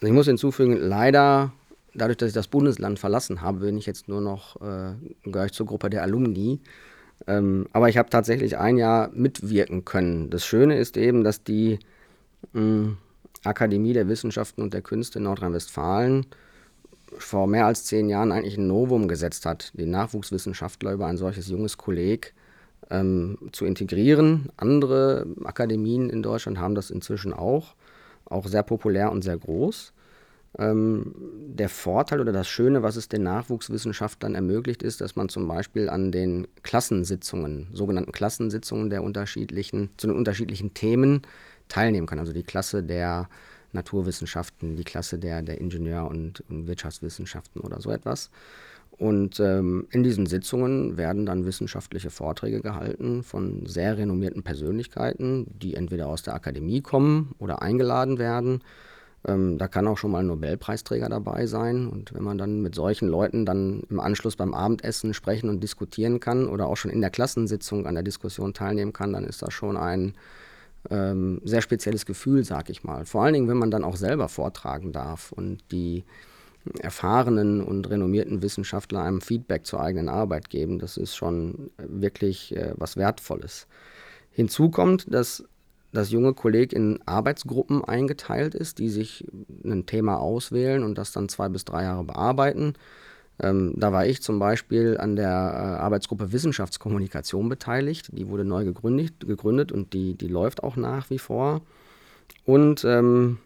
[0.00, 1.52] Ich muss hinzufügen, leider,
[1.94, 5.52] dadurch, dass ich das Bundesland verlassen habe, bin ich jetzt nur noch, äh, gehöre ich
[5.52, 6.60] zur Gruppe der Alumni.
[7.26, 10.30] Ähm, aber ich habe tatsächlich ein Jahr mitwirken können.
[10.30, 11.78] Das Schöne ist eben, dass die
[12.52, 12.96] mh, hm,
[13.44, 16.26] Akademie der Wissenschaften und der Künste in Nordrhein-Westfalen
[17.18, 21.48] vor mehr als zehn Jahren eigentlich ein Novum gesetzt hat, den Nachwuchswissenschaftler über ein solches
[21.48, 22.34] junges Kolleg
[22.90, 24.50] ähm, zu integrieren.
[24.56, 27.74] Andere Akademien in Deutschland haben das inzwischen auch,
[28.26, 29.92] auch sehr populär und sehr groß.
[30.58, 31.14] Ähm,
[31.46, 35.88] der Vorteil oder das Schöne, was es den Nachwuchswissenschaftlern ermöglicht, ist, dass man zum Beispiel
[35.88, 41.22] an den Klassensitzungen, sogenannten Klassensitzungen der unterschiedlichen, zu den unterschiedlichen Themen
[41.68, 42.18] teilnehmen kann.
[42.18, 43.28] Also die Klasse der
[43.72, 48.30] Naturwissenschaften, die Klasse der, der Ingenieur- und, Wirtschaftswissenschaften oder so etwas.
[48.90, 55.74] Und ähm, in diesen Sitzungen werden dann wissenschaftliche Vorträge gehalten von sehr renommierten Persönlichkeiten, die
[55.74, 58.62] entweder aus der Akademie kommen oder eingeladen werden
[59.26, 61.88] ähm, da kann auch schon mal ein Nobelpreisträger dabei sein.
[61.88, 66.20] Und wenn man dann mit solchen Leuten dann im Anschluss beim Abendessen sprechen und diskutieren
[66.20, 69.52] kann oder auch schon in der Klassensitzung an der Diskussion teilnehmen kann, dann ist das
[69.52, 70.14] schon ein
[70.88, 73.04] ähm, sehr spezielles Gefühl, sag ich mal.
[73.04, 76.04] Vor allen Dingen, wenn man dann auch selber vortragen darf und die
[76.80, 80.78] erfahrenen und renommierten Wissenschaftler einem Feedback zur eigenen Arbeit geben.
[80.78, 83.66] Das ist schon wirklich äh, was Wertvolles.
[84.30, 85.44] Hinzu kommt, dass
[85.92, 89.24] das junge Kolleg in Arbeitsgruppen eingeteilt ist, die sich
[89.64, 92.74] ein Thema auswählen und das dann zwei bis drei Jahre bearbeiten.
[93.42, 98.10] Ähm, da war ich zum Beispiel an der äh, Arbeitsgruppe Wissenschaftskommunikation beteiligt.
[98.12, 101.62] Die wurde neu gegründet, gegründet und die, die läuft auch nach wie vor.
[102.44, 103.38] Und ähm,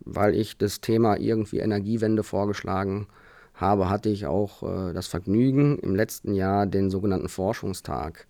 [0.00, 3.06] weil ich das Thema irgendwie Energiewende vorgeschlagen
[3.54, 8.26] habe, hatte ich auch äh, das Vergnügen, im letzten Jahr den sogenannten Forschungstag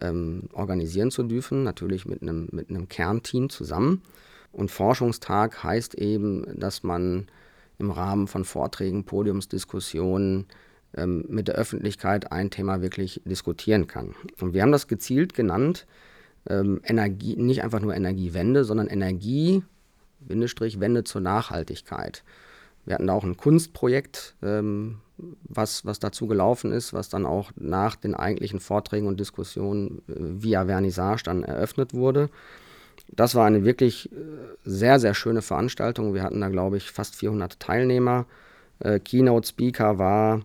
[0.00, 4.02] ähm, organisieren zu dürfen, natürlich mit einem, mit einem Kernteam zusammen.
[4.52, 7.26] Und Forschungstag heißt eben, dass man
[7.78, 10.46] im Rahmen von Vorträgen, Podiumsdiskussionen
[10.94, 14.14] ähm, mit der Öffentlichkeit ein Thema wirklich diskutieren kann.
[14.40, 15.86] Und wir haben das gezielt genannt,
[16.48, 19.62] ähm, Energie, nicht einfach nur Energiewende, sondern Energie,
[20.20, 22.24] Bindestrich, Wende zur Nachhaltigkeit.
[22.84, 24.98] Wir hatten da auch ein Kunstprojekt, ähm,
[25.44, 30.42] was, was dazu gelaufen ist, was dann auch nach den eigentlichen Vorträgen und Diskussionen äh,
[30.42, 32.28] via Vernissage dann eröffnet wurde.
[33.08, 34.16] Das war eine wirklich äh,
[34.64, 36.14] sehr, sehr schöne Veranstaltung.
[36.14, 38.26] Wir hatten da, glaube ich, fast 400 Teilnehmer.
[38.80, 40.40] Äh, Keynote Speaker war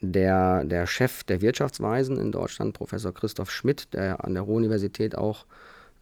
[0.00, 5.44] der, der Chef der Wirtschaftsweisen in Deutschland, Professor Christoph Schmidt, der an der Ruhr-Universität auch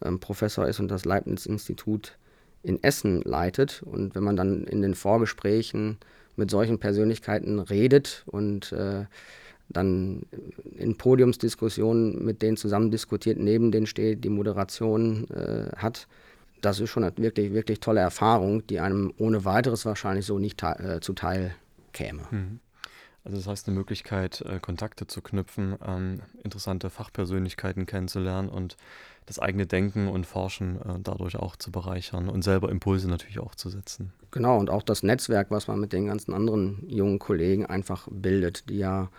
[0.03, 2.17] ähm, Professor ist und das Leibniz-Institut
[2.63, 3.83] in Essen leitet.
[3.83, 5.97] Und wenn man dann in den Vorgesprächen
[6.35, 9.05] mit solchen Persönlichkeiten redet und äh,
[9.69, 10.23] dann
[10.77, 16.07] in Podiumsdiskussionen mit denen zusammen diskutiert, neben denen steht, die Moderation äh, hat.
[16.61, 20.61] Das ist schon eine wirklich, wirklich tolle Erfahrung, die einem ohne weiteres wahrscheinlich so nicht
[20.63, 21.55] äh, zuteil
[21.93, 22.23] käme.
[22.31, 22.59] Mhm.
[23.29, 28.75] Also das heißt eine Möglichkeit, äh, Kontakte zu knüpfen, ähm, interessante Fachpersönlichkeiten kennenzulernen und
[29.27, 33.53] das eigene Denken und Forschen äh, dadurch auch zu bereichern und selber Impulse natürlich auch
[33.53, 34.13] zu setzen.
[34.31, 38.67] Genau, und auch das Netzwerk, was man mit den ganzen anderen jungen Kollegen einfach bildet,
[38.67, 39.09] die ja,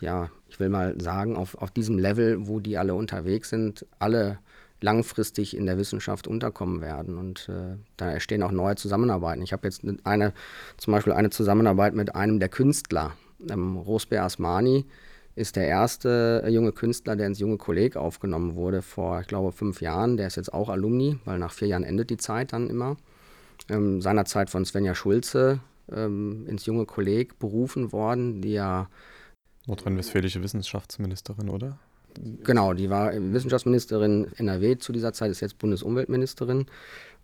[0.00, 4.40] ja, ich will mal sagen, auf, auf diesem Level, wo die alle unterwegs sind, alle
[4.80, 7.18] langfristig in der Wissenschaft unterkommen werden.
[7.18, 9.42] Und äh, da entstehen auch neue Zusammenarbeiten.
[9.42, 10.32] Ich habe jetzt eine,
[10.76, 13.12] zum Beispiel eine Zusammenarbeit mit einem der Künstler,
[13.48, 14.84] ähm, Rosber Asmani,
[15.36, 19.52] ist der erste äh, junge Künstler, der ins junge Kolleg aufgenommen wurde vor, ich glaube,
[19.52, 20.16] fünf Jahren.
[20.16, 22.96] Der ist jetzt auch Alumni, weil nach vier Jahren endet die Zeit dann immer.
[23.68, 28.88] Ähm, seinerzeit von Svenja Schulze ähm, ins junge Kolleg berufen worden, die ja.
[29.66, 31.78] Nordrhein-Westfälische Wissenschaftsministerin, oder?
[32.44, 36.66] Genau, die war Wissenschaftsministerin NRW zu dieser Zeit, ist jetzt Bundesumweltministerin.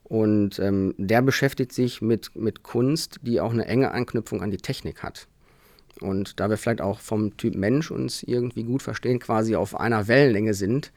[0.02, 4.56] Und ähm, der beschäftigt sich mit, mit Kunst, die auch eine enge Anknüpfung an die
[4.56, 5.28] Technik hat.
[6.00, 10.08] Und da wir vielleicht auch vom Typ Mensch uns irgendwie gut verstehen, quasi auf einer
[10.08, 10.92] Wellenlänge sind,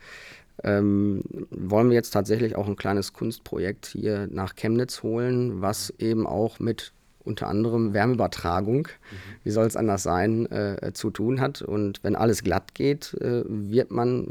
[0.64, 6.28] ähm, wollen wir jetzt tatsächlich auch ein kleines Kunstprojekt hier nach Chemnitz holen, was eben
[6.28, 6.94] auch mit
[7.26, 9.36] unter anderem Wärmeübertragung, mhm.
[9.44, 11.62] wie soll es anders sein, äh, zu tun hat.
[11.62, 14.28] Und wenn alles glatt geht, äh, wird man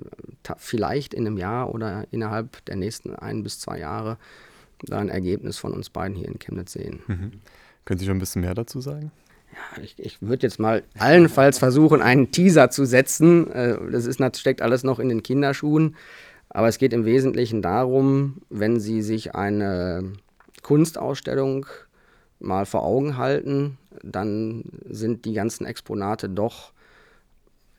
[0.59, 4.19] vielleicht in einem Jahr oder innerhalb der nächsten ein bis zwei Jahre
[4.85, 7.01] da ein Ergebnis von uns beiden hier in Chemnitz sehen.
[7.07, 7.33] Mhm.
[7.85, 9.11] Können Sie schon ein bisschen mehr dazu sagen?
[9.53, 13.51] Ja, ich, ich würde jetzt mal allenfalls versuchen, einen Teaser zu setzen.
[13.51, 15.97] Äh, das ist, steckt alles noch in den Kinderschuhen.
[16.49, 20.13] Aber es geht im Wesentlichen darum, wenn Sie sich eine
[20.63, 21.67] Kunstausstellung
[22.41, 26.73] mal vor Augen halten, dann sind die ganzen Exponate doch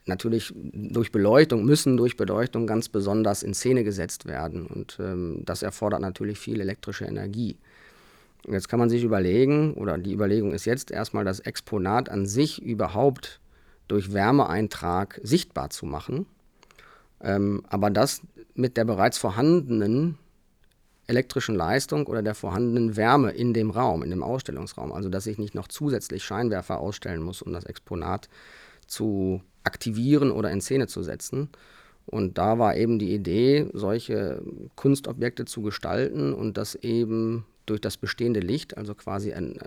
[0.05, 4.65] natürlich durch Beleuchtung, müssen durch Beleuchtung ganz besonders in Szene gesetzt werden.
[4.65, 7.57] Und ähm, das erfordert natürlich viel elektrische Energie.
[8.47, 12.61] Jetzt kann man sich überlegen, oder die Überlegung ist jetzt erstmal, das Exponat an sich
[12.61, 13.39] überhaupt
[13.87, 16.25] durch Wärmeeintrag sichtbar zu machen.
[17.21, 18.21] Ähm, aber das
[18.53, 20.17] mit der bereits vorhandenen
[21.07, 24.91] elektrischen Leistung oder der vorhandenen Wärme in dem Raum, in dem Ausstellungsraum.
[24.91, 28.29] Also dass ich nicht noch zusätzlich Scheinwerfer ausstellen muss, um das Exponat
[28.87, 31.49] zu aktivieren oder in Szene zu setzen.
[32.05, 34.41] Und da war eben die Idee, solche
[34.75, 39.59] Kunstobjekte zu gestalten und das eben durch das bestehende Licht, also quasi ein,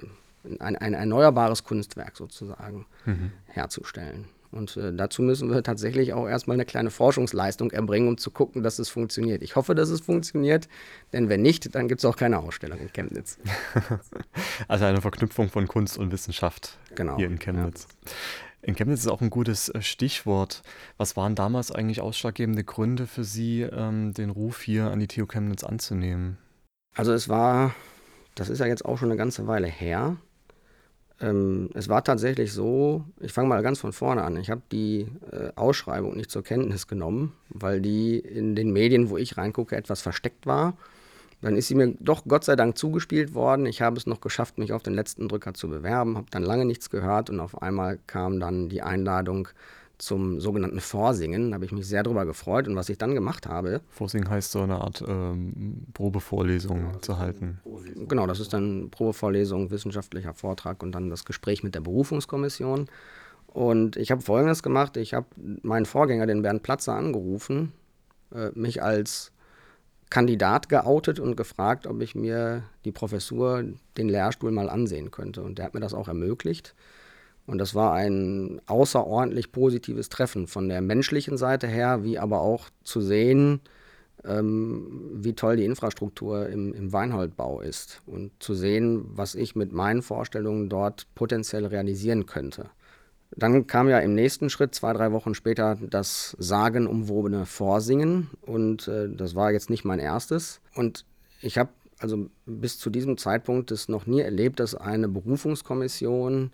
[0.59, 3.32] ein, ein erneuerbares Kunstwerk sozusagen, mhm.
[3.46, 4.26] herzustellen.
[4.52, 8.62] Und äh, dazu müssen wir tatsächlich auch erstmal eine kleine Forschungsleistung erbringen, um zu gucken,
[8.62, 9.42] dass es funktioniert.
[9.42, 10.68] Ich hoffe, dass es funktioniert,
[11.12, 13.38] denn wenn nicht, dann gibt es auch keine Ausstellung in Chemnitz.
[14.68, 17.88] also eine Verknüpfung von Kunst und Wissenschaft genau, hier in Chemnitz.
[18.04, 18.12] Ja.
[18.62, 20.62] In Chemnitz ist auch ein gutes äh, Stichwort.
[20.96, 25.26] Was waren damals eigentlich ausschlaggebende Gründe für Sie, ähm, den Ruf hier an die TU
[25.26, 26.38] Chemnitz anzunehmen?
[26.96, 27.74] Also es war,
[28.35, 30.16] das ist ja jetzt auch schon eine ganze Weile her.
[31.20, 34.38] Ähm, es war tatsächlich so, ich fange mal ganz von vorne an.
[34.38, 39.18] Ich habe die äh, Ausschreibung nicht zur Kenntnis genommen, weil die in den Medien, wo
[39.18, 40.74] ich reingucke, etwas versteckt war.
[41.42, 43.66] Dann ist sie mir doch Gott sei Dank zugespielt worden.
[43.66, 46.64] Ich habe es noch geschafft, mich auf den letzten Drücker zu bewerben, habe dann lange
[46.64, 49.48] nichts gehört und auf einmal kam dann die Einladung
[49.98, 51.50] zum sogenannten Vorsingen.
[51.50, 52.68] Da habe ich mich sehr darüber gefreut.
[52.68, 53.80] Und was ich dann gemacht habe.
[53.88, 57.61] Vorsingen heißt so eine Art ähm, Probevorlesung genau, zu halten.
[58.09, 62.88] Genau, das ist dann Probevorlesung, wissenschaftlicher Vortrag und dann das Gespräch mit der Berufungskommission.
[63.46, 64.96] Und ich habe Folgendes gemacht.
[64.96, 65.26] Ich habe
[65.62, 67.72] meinen Vorgänger, den Bernd Platzer, angerufen,
[68.35, 69.32] äh, mich als
[70.11, 73.64] Kandidat geoutet und gefragt, ob ich mir die Professur,
[73.96, 75.42] den Lehrstuhl mal ansehen könnte.
[75.42, 76.74] Und der hat mir das auch ermöglicht.
[77.46, 82.68] Und das war ein außerordentlich positives Treffen von der menschlichen Seite her, wie aber auch
[82.82, 83.61] zu sehen,
[84.24, 89.72] ähm, wie toll die Infrastruktur im, im Weinholdbau ist und zu sehen, was ich mit
[89.72, 92.70] meinen Vorstellungen dort potenziell realisieren könnte.
[93.30, 99.09] Dann kam ja im nächsten Schritt, zwei, drei Wochen später, das sagenumwobene Vorsingen und äh,
[99.09, 100.61] das war jetzt nicht mein erstes.
[100.74, 101.04] Und
[101.40, 106.50] ich habe also bis zu diesem Zeitpunkt es noch nie erlebt, dass eine Berufungskommission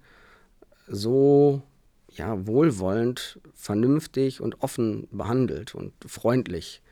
[0.86, 1.62] so
[2.08, 6.82] ja, wohlwollend, vernünftig und offen behandelt und freundlich.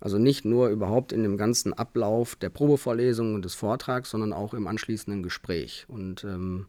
[0.00, 4.52] Also nicht nur überhaupt in dem ganzen Ablauf der Probevorlesung und des Vortrags, sondern auch
[4.52, 5.86] im anschließenden Gespräch.
[5.88, 6.66] Und ähm,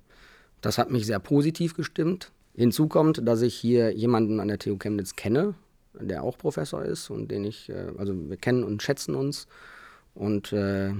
[0.61, 2.31] das hat mich sehr positiv gestimmt.
[2.55, 5.55] Hinzu kommt, dass ich hier jemanden an der TU Chemnitz kenne,
[5.93, 9.47] der auch Professor ist und den ich, äh, also wir kennen und schätzen uns.
[10.15, 10.93] Und äh,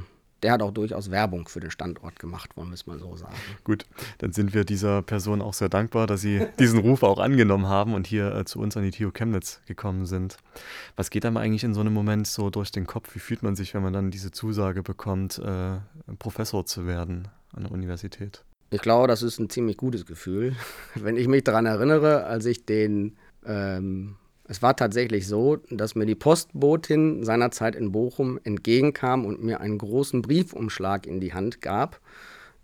[0.48, 3.36] der hat auch durchaus Werbung für den Standort gemacht, wollen wir es mal so sagen.
[3.66, 3.86] Gut,
[4.20, 7.94] dann sind wir dieser Person auch sehr dankbar, dass Sie diesen Ruf auch angenommen haben
[7.94, 10.38] und hier äh, zu uns an die TU Chemnitz gekommen sind.
[10.96, 13.14] Was geht einem eigentlich in so einem Moment so durch den Kopf?
[13.14, 15.80] Wie fühlt man sich, wenn man dann diese Zusage bekommt, äh,
[16.18, 18.46] Professor zu werden an der Universität?
[18.70, 20.56] Ich glaube, das ist ein ziemlich gutes Gefühl.
[20.96, 24.16] Wenn ich mich daran erinnere, als ich den ähm,
[24.48, 29.78] es war tatsächlich so, dass mir die Postbotin seinerzeit in Bochum entgegenkam und mir einen
[29.78, 32.00] großen Briefumschlag in die Hand gab.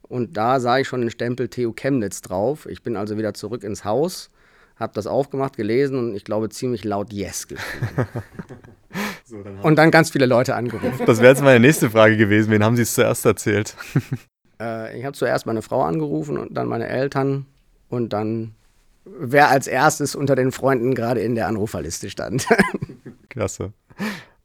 [0.01, 2.67] Und da sah ich schon den Stempel TU Chemnitz drauf.
[2.67, 4.29] Ich bin also wieder zurück ins Haus,
[4.77, 7.87] habe das aufgemacht, gelesen und ich glaube ziemlich laut Yes geschrieben.
[9.25, 11.05] so, dann und dann ganz viele Leute angerufen.
[11.05, 12.51] Das wäre jetzt meine nächste Frage gewesen.
[12.51, 13.75] Wen haben Sie es zuerst erzählt?
[14.61, 17.45] äh, ich habe zuerst meine Frau angerufen und dann meine Eltern
[17.89, 18.55] und dann
[19.05, 22.47] wer als erstes unter den Freunden gerade in der Anruferliste stand.
[23.29, 23.73] Klasse.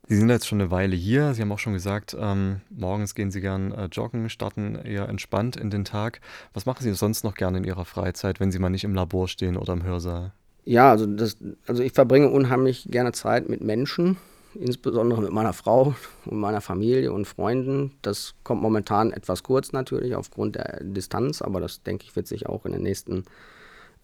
[0.08, 1.34] Sie sind jetzt schon eine Weile hier.
[1.34, 5.56] Sie haben auch schon gesagt, ähm, morgens gehen Sie gern äh, joggen, starten eher entspannt
[5.56, 6.20] in den Tag.
[6.54, 9.28] Was machen Sie sonst noch gerne in Ihrer Freizeit, wenn Sie mal nicht im Labor
[9.28, 10.32] stehen oder im Hörsaal?
[10.64, 14.16] Ja, also, das, also ich verbringe unheimlich gerne Zeit mit Menschen,
[14.54, 17.92] insbesondere mit meiner Frau und meiner Familie und Freunden.
[18.00, 22.46] Das kommt momentan etwas kurz natürlich aufgrund der Distanz, aber das denke ich wird sich
[22.46, 23.24] auch in den nächsten äh,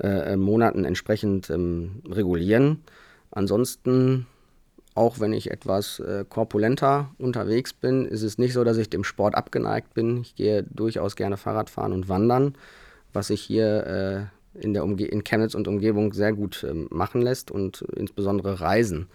[0.01, 2.83] äh, Monaten entsprechend ähm, regulieren.
[3.31, 4.27] Ansonsten,
[4.95, 9.05] auch wenn ich etwas äh, korpulenter unterwegs bin, ist es nicht so, dass ich dem
[9.05, 10.21] Sport abgeneigt bin.
[10.23, 12.55] Ich gehe durchaus gerne Fahrrad fahren und wandern,
[13.13, 17.23] was sich hier äh, in, der Umge in Chemnitz und Umgebung sehr gut ähm, machen
[17.23, 19.09] lässt und insbesondere Reisen,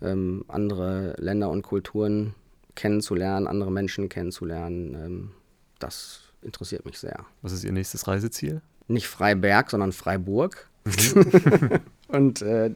[0.00, 2.34] ähm, andere Länder und Kulturen
[2.74, 4.94] kennenzulernen, andere Menschen kennenzulernen.
[4.94, 5.30] Ähm,
[5.78, 7.26] das interessiert mich sehr.
[7.42, 8.62] Was ist Ihr nächstes Reiseziel?
[8.90, 10.68] Nicht Freiberg, sondern Freiburg.
[10.84, 11.80] Mhm.
[12.08, 12.70] und äh,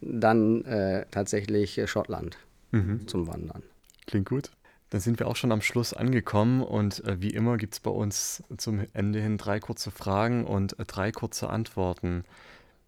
[0.00, 2.38] dann äh, tatsächlich Schottland
[2.70, 3.06] mhm.
[3.08, 3.62] zum Wandern.
[4.06, 4.50] Klingt gut.
[4.90, 7.90] Dann sind wir auch schon am Schluss angekommen und äh, wie immer gibt es bei
[7.90, 12.24] uns zum Ende hin drei kurze Fragen und äh, drei kurze Antworten.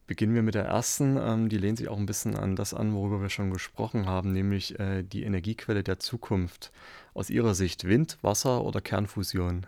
[0.07, 1.19] Beginnen wir mit der ersten.
[1.19, 4.33] Ähm, die lehnt sich auch ein bisschen an das an, worüber wir schon gesprochen haben,
[4.33, 6.73] nämlich äh, die Energiequelle der Zukunft.
[7.13, 9.67] Aus Ihrer Sicht Wind, Wasser oder Kernfusion?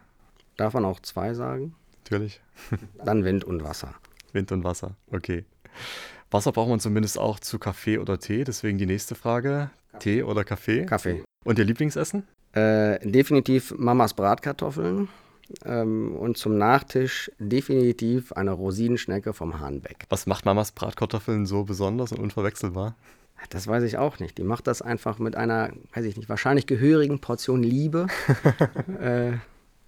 [0.57, 1.75] Darf man auch zwei sagen?
[2.05, 2.41] Natürlich.
[3.05, 3.95] Dann Wind und Wasser.
[4.33, 5.45] Wind und Wasser, okay.
[6.31, 9.71] Wasser braucht man zumindest auch zu Kaffee oder Tee, deswegen die nächste Frage.
[9.99, 10.87] Tee oder Kaffee?
[10.87, 11.23] Kaffee.
[11.45, 12.27] Und Ihr Lieblingsessen?
[12.53, 15.09] Äh, definitiv Mamas Bratkartoffeln.
[15.65, 20.07] Ähm, und zum Nachtisch definitiv eine Rosinenschnecke vom Hahnbeck.
[20.09, 22.97] Was macht Mamas Bratkartoffeln so besonders und unverwechselbar?
[23.51, 24.39] Das weiß ich auch nicht.
[24.39, 28.07] Die macht das einfach mit einer, weiß ich nicht, wahrscheinlich gehörigen Portion Liebe.
[29.01, 29.33] äh,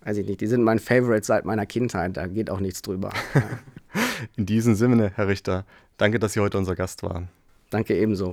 [0.05, 3.11] weiß ich nicht, die sind mein Favorite seit meiner Kindheit, da geht auch nichts drüber.
[4.37, 5.65] In diesem Sinne, Herr Richter,
[5.97, 7.29] danke, dass Sie heute unser Gast waren.
[7.71, 8.33] Danke ebenso.